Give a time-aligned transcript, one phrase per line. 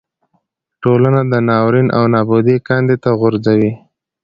[0.81, 3.71] ټولنه د ناورین او نابودۍ کندې ته غورځوي.